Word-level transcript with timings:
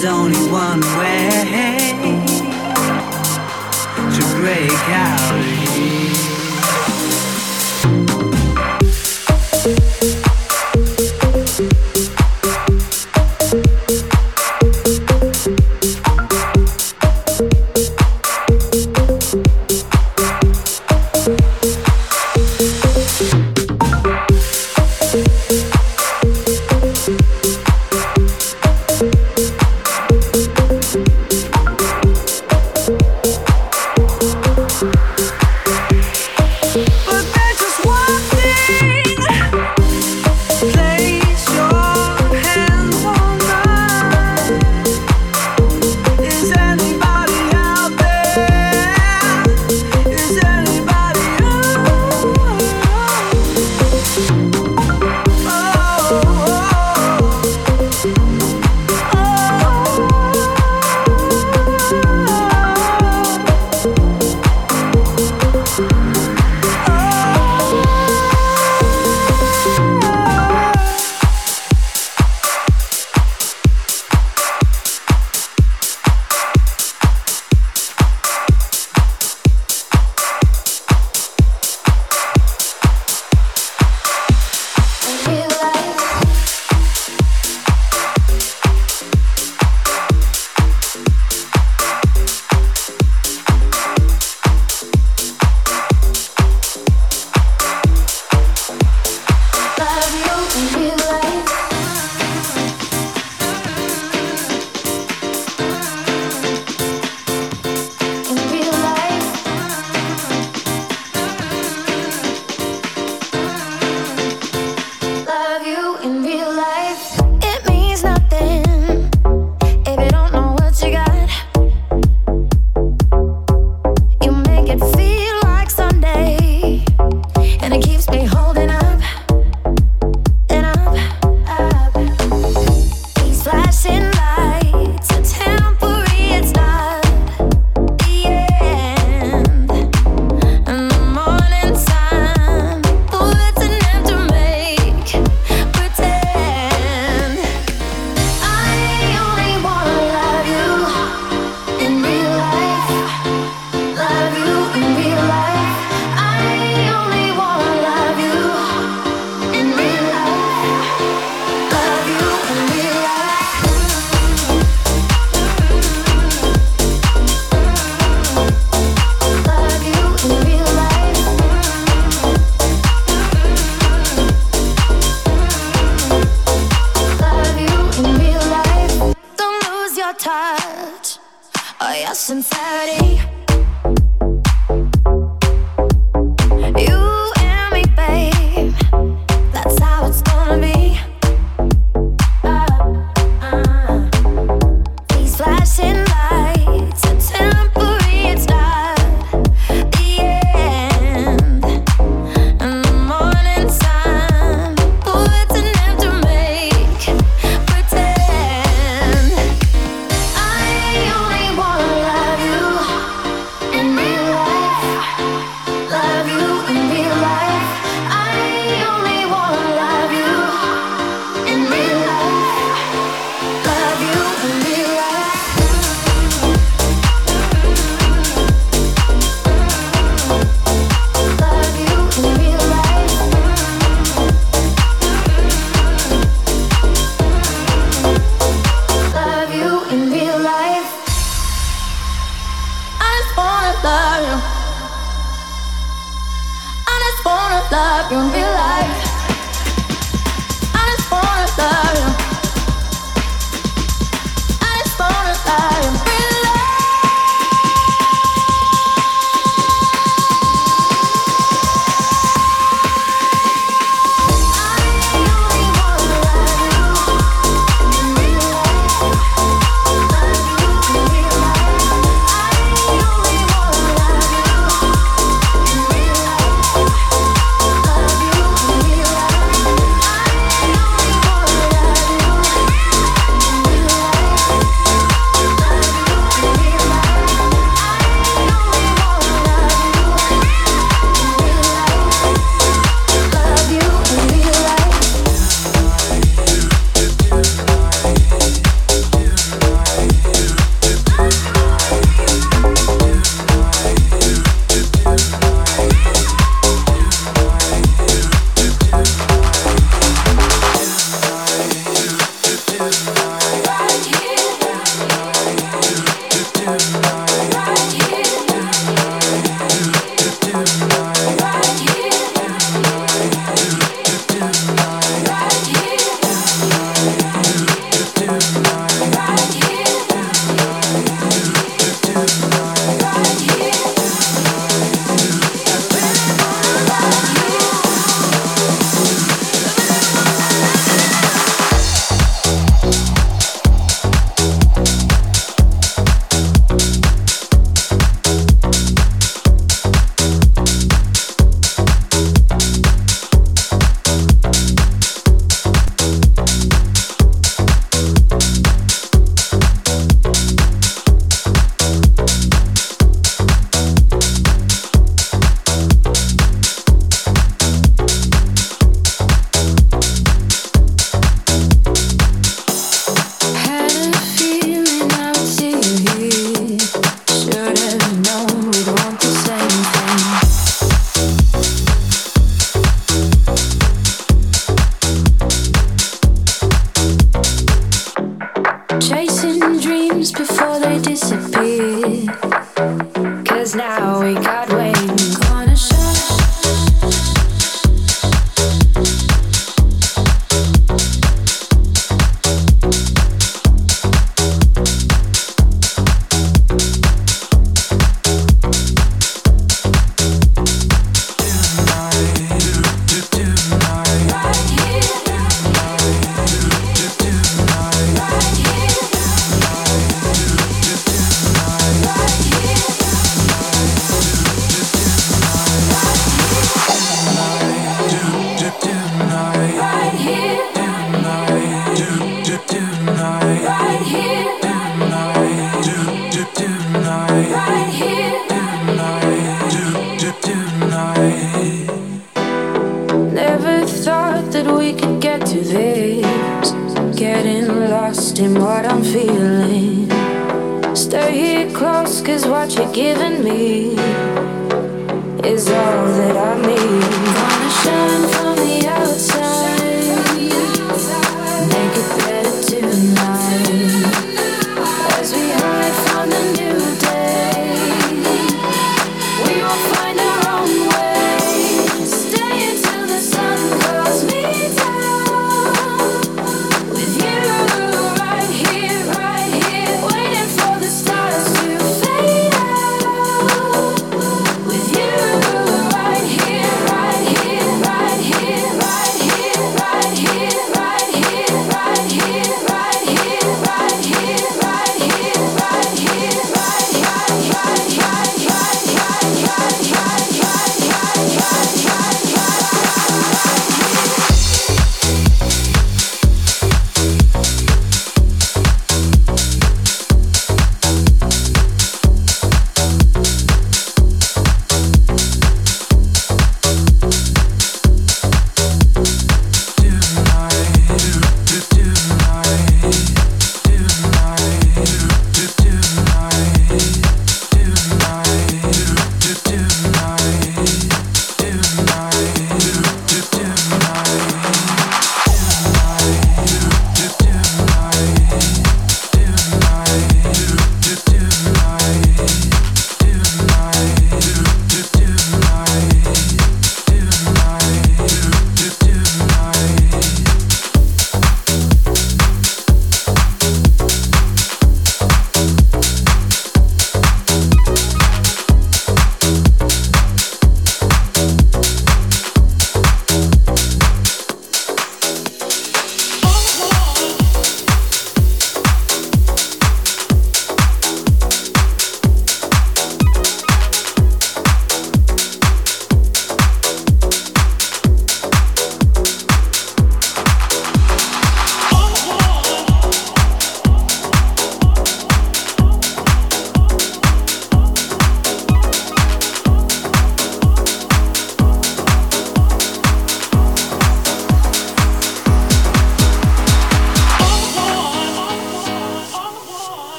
There's 0.00 0.14
only 0.14 0.38
one 0.52 0.80
way 0.96 1.90
to 4.14 4.22
break 4.36 4.70
out 4.90 5.67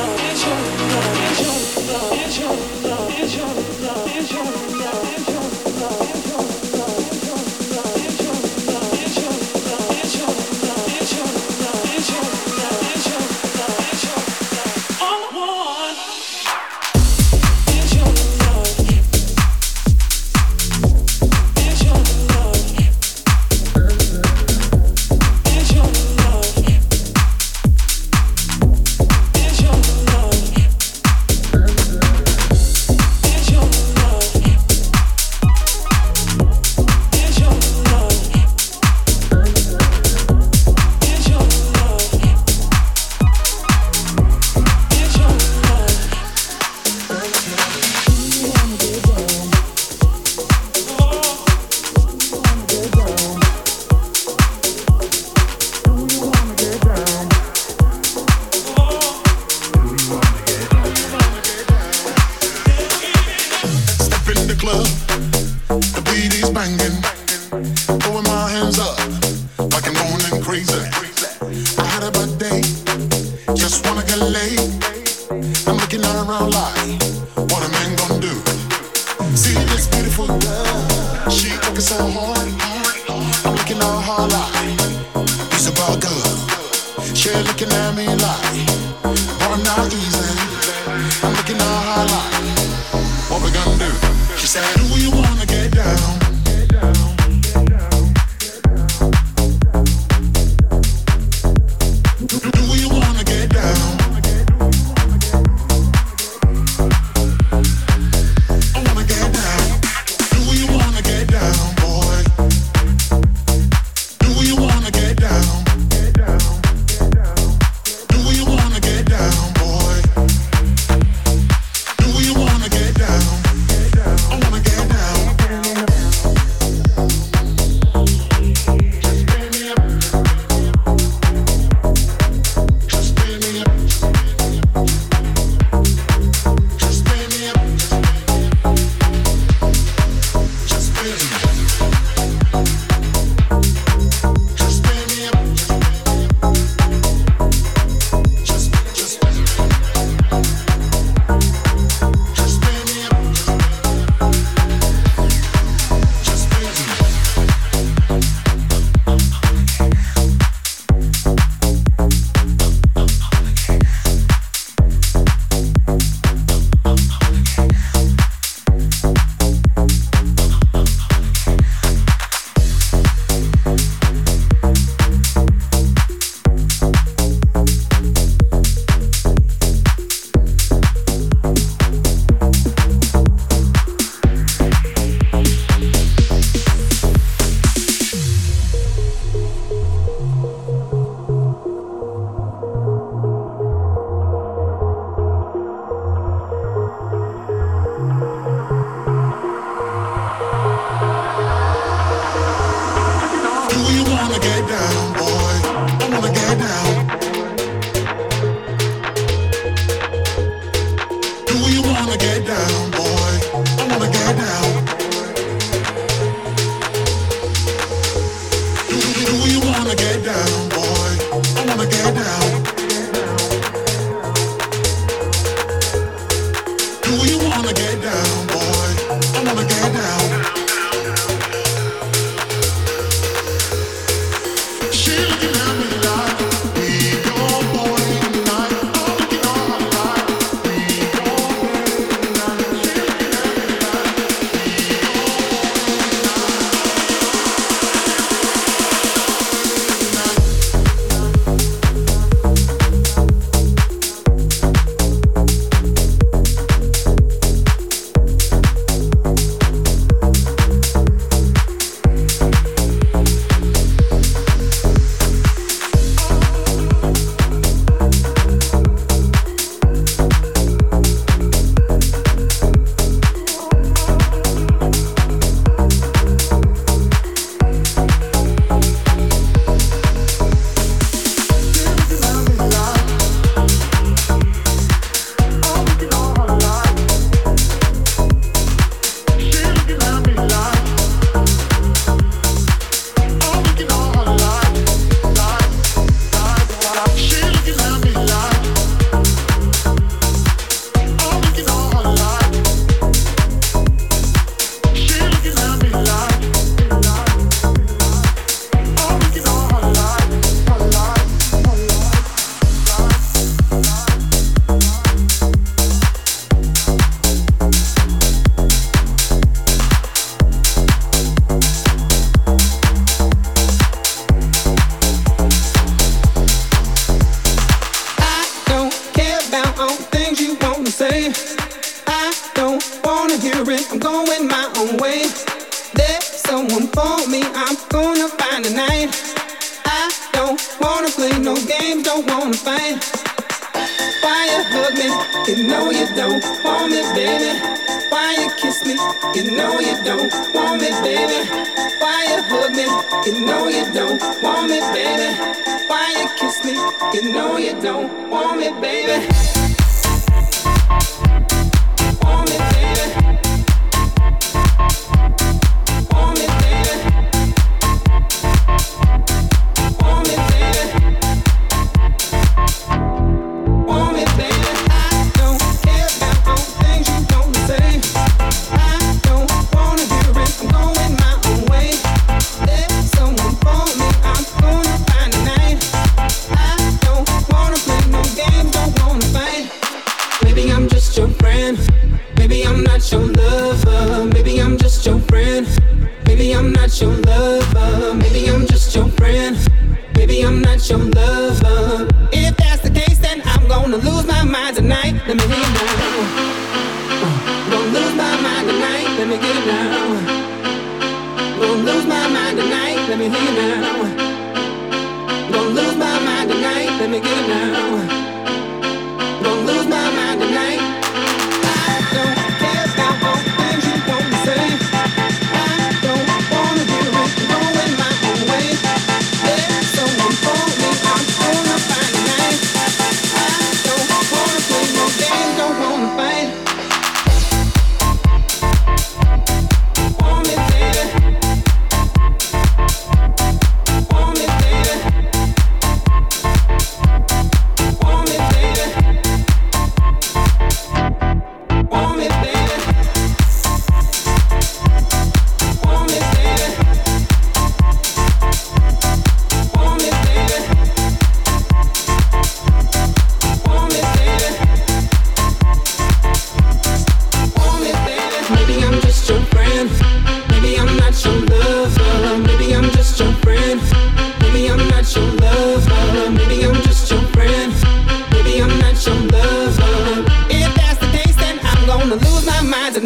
It's 0.00 0.44
your 0.46 0.54
love. 0.54 1.18
it's 1.24 1.40
your 1.40 1.92
love. 1.92 2.12
it's 2.12 2.38
you, 2.38 2.50
it's 2.50 2.82
you. 2.84 2.87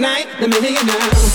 Say 0.02 1.31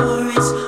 up 0.00 0.63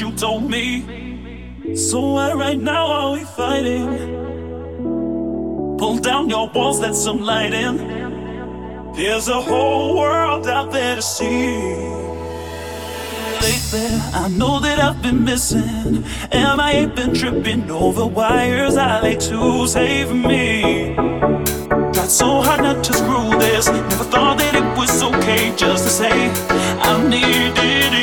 you 0.00 0.12
told 0.12 0.48
me. 0.48 1.74
So 1.74 2.12
why 2.12 2.32
right 2.32 2.58
now 2.58 2.86
are 2.86 3.12
we 3.12 3.24
fighting? 3.24 3.86
Pull 5.78 5.98
down 5.98 6.28
your 6.28 6.48
walls, 6.50 6.80
let 6.80 6.94
some 6.94 7.20
light 7.20 7.52
in. 7.52 7.76
There's 8.94 9.28
a 9.28 9.40
whole 9.40 9.96
world 9.98 10.46
out 10.46 10.70
there 10.72 10.96
to 10.96 11.02
see. 11.02 11.64
Lately, 13.42 13.88
I 14.12 14.28
know 14.28 14.60
that 14.60 14.78
I've 14.78 15.02
been 15.02 15.24
missing. 15.24 16.04
Am 16.32 16.60
I 16.60 16.86
been 16.86 17.14
tripping 17.14 17.70
over 17.70 18.06
wires 18.06 18.76
I 18.76 19.00
lay 19.00 19.16
to 19.16 19.66
save 19.66 20.12
me? 20.12 20.94
Tried 21.94 22.10
so 22.10 22.40
hard 22.40 22.62
not 22.62 22.84
to 22.84 22.92
screw 22.92 23.38
this. 23.38 23.66
Never 23.66 24.04
thought 24.04 24.38
that 24.38 24.54
it 24.54 24.78
was 24.78 25.02
okay 25.02 25.52
just 25.56 25.84
to 25.84 25.90
say 25.90 26.30
I 26.82 27.08
needed 27.08 27.92
you. 27.92 27.97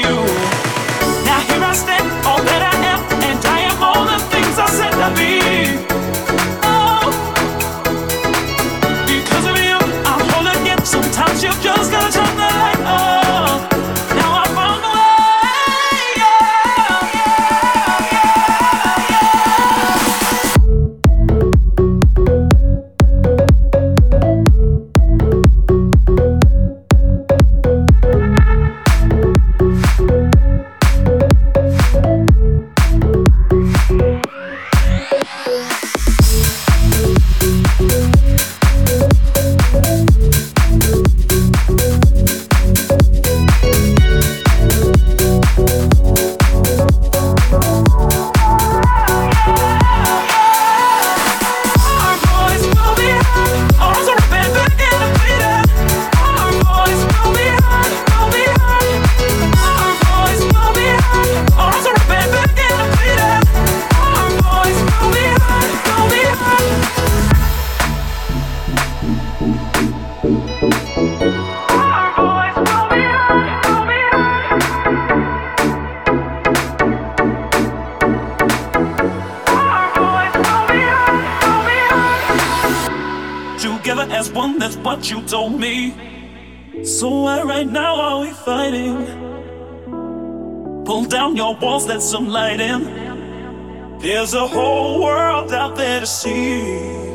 Some 92.01 92.27
light 92.27 92.59
in. 92.59 93.99
There's 93.99 94.33
a 94.33 94.47
whole 94.47 95.03
world 95.03 95.53
out 95.53 95.75
there 95.75 95.99
to 95.99 96.05
see. 96.05 97.05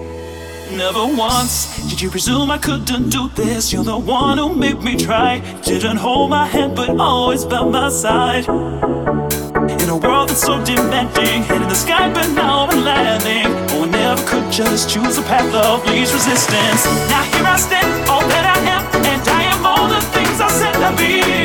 Never 0.76 1.04
once 1.06 1.88
did 1.88 2.00
you 2.00 2.10
presume 2.10 2.50
I 2.50 2.58
couldn't 2.58 3.10
do 3.10 3.28
this. 3.34 3.72
You're 3.72 3.84
the 3.84 3.98
one 3.98 4.38
who 4.38 4.54
made 4.54 4.80
me 4.80 4.96
try. 4.96 5.40
Didn't 5.62 5.96
hold 5.96 6.30
my 6.30 6.46
hand, 6.46 6.76
but 6.76 6.90
always 6.98 7.44
by 7.44 7.62
my 7.64 7.88
side. 7.90 8.46
In 8.48 9.88
a 9.88 9.96
world 9.96 10.28
that's 10.30 10.42
so 10.42 10.64
demanding, 10.64 11.42
head 11.42 11.62
in 11.62 11.68
the 11.68 11.74
sky, 11.74 12.12
but 12.12 12.28
now 12.30 12.66
I'm 12.66 12.84
landing. 12.84 13.46
Oh, 13.72 13.84
I 13.84 13.90
never 13.90 14.26
could 14.26 14.50
just 14.52 14.88
choose 14.88 15.18
a 15.18 15.22
path 15.22 15.54
of 15.54 15.84
least 15.86 16.14
resistance. 16.14 16.84
Now 17.10 17.24
here 17.32 17.44
I 17.44 17.56
stand, 17.56 18.08
all 18.08 18.20
that 18.20 18.46
I 18.56 18.58
am, 18.74 18.82
and 19.04 19.28
I 19.28 19.42
am 19.52 19.66
all 19.66 19.88
the 19.88 20.00
things 20.14 20.40
I 20.40 20.48
said 20.48 20.76
I'd 20.76 20.96
be. 20.96 21.39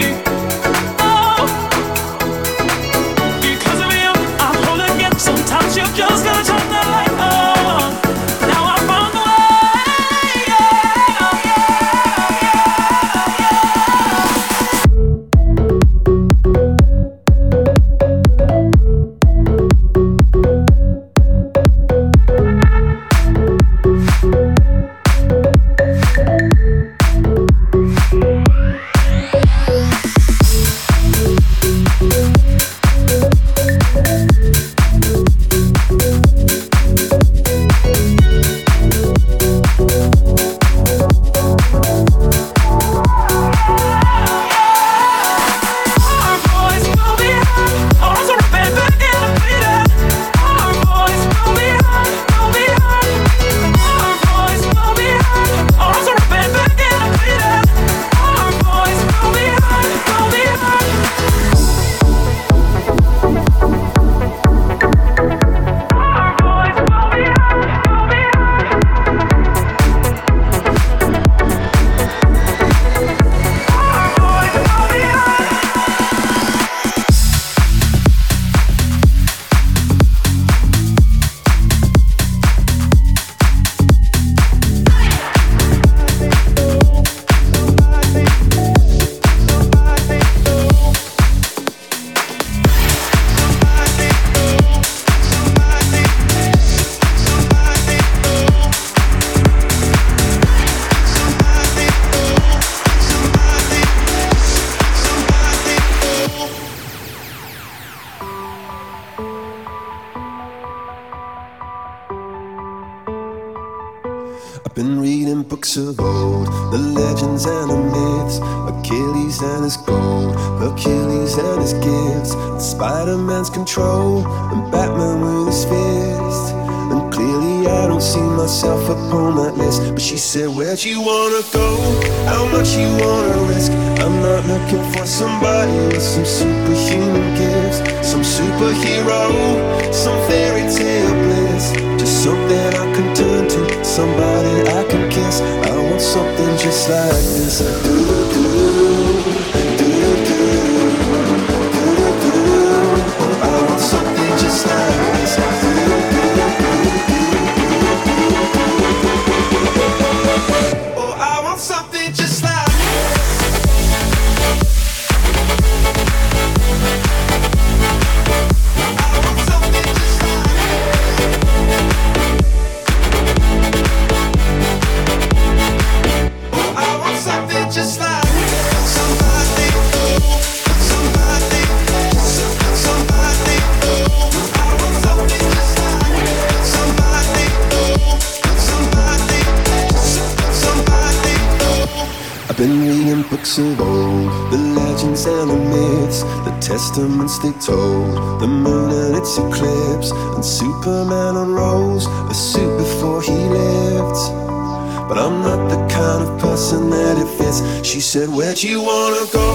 That 206.89 207.17
it 207.17 207.29
fits 207.37 207.59
she 207.87 207.99
said 207.99 208.29
where'd 208.29 208.61
you 208.61 208.81
wanna 208.81 209.25
go? 209.31 209.47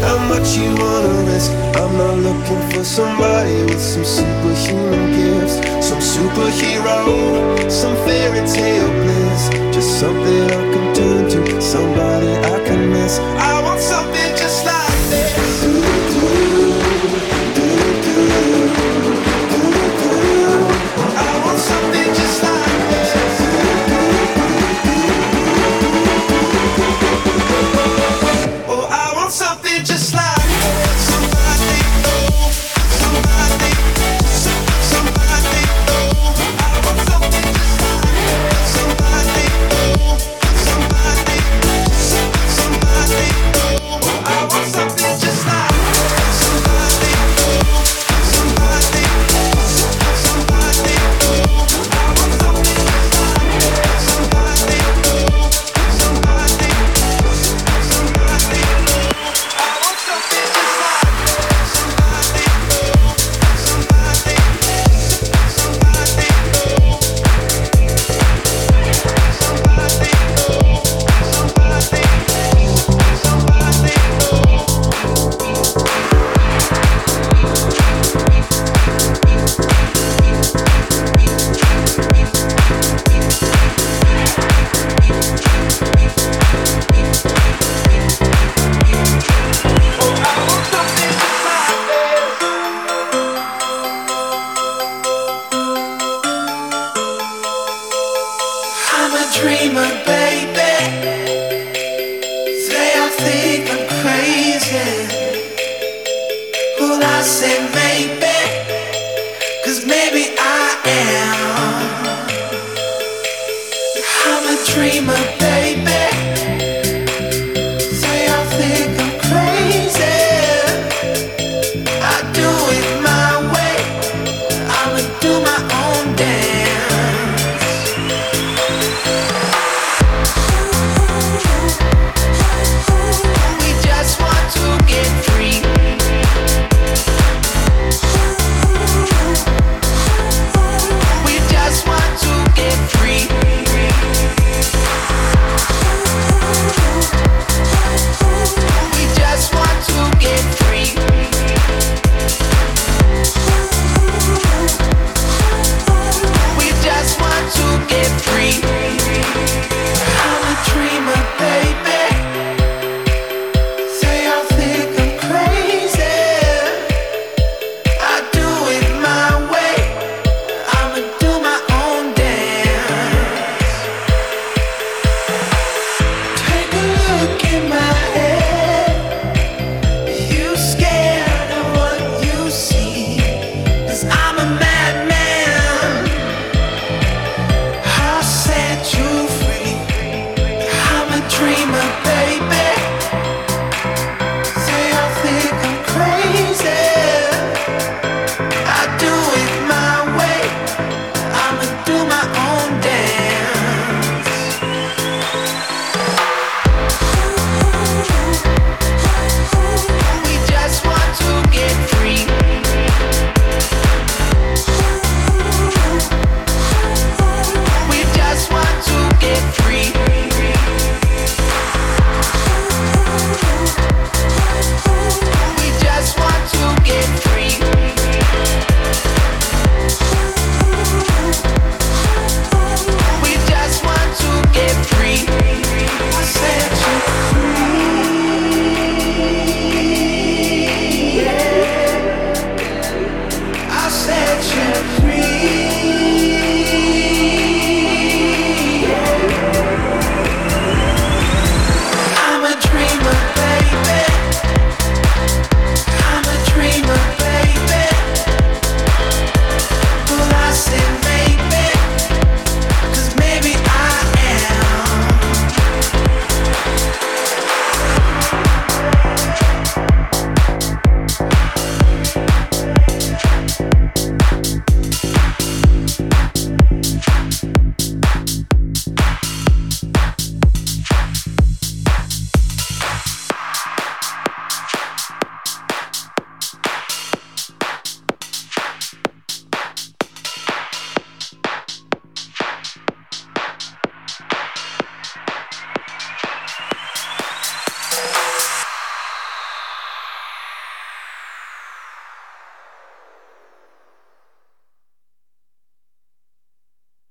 How 0.00 0.18
much 0.28 0.56
you 0.56 0.70
wanna 0.74 1.30
risk? 1.30 1.50
I'm 1.76 1.96
not 1.96 2.16
looking 2.18 2.62
for 2.70 2.84
somebody 2.84 3.64
with 3.64 3.80
some 3.80 4.04
superhuman 4.04 5.10
gifts 5.16 5.56
some 5.86 5.98
superhero 5.98 7.70
some 7.70 7.96
fairy 8.06 8.46
tale 8.46 8.90
bliss. 9.02 9.48
Just 9.74 9.98
something 10.00 10.44
i 10.44 10.62
can 10.72 10.94
turn 10.94 11.28
to 11.28 11.60
somebody 11.60 12.28
i 12.28 12.64
can 12.66 12.90
miss. 12.90 13.18
I 13.18 13.61